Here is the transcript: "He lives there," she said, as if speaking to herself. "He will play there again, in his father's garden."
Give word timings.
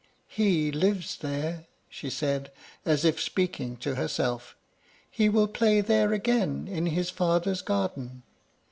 "He 0.29 0.71
lives 0.71 1.17
there," 1.17 1.67
she 1.87 2.09
said, 2.09 2.51
as 2.85 3.05
if 3.05 3.21
speaking 3.21 3.77
to 3.77 3.93
herself. 3.93 4.55
"He 5.07 5.29
will 5.29 5.47
play 5.47 5.79
there 5.79 6.11
again, 6.11 6.67
in 6.67 6.87
his 6.87 7.11
father's 7.11 7.61
garden." 7.61 8.23